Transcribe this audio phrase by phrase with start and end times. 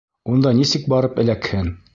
[0.35, 1.75] Унда нисек барып эләкһен?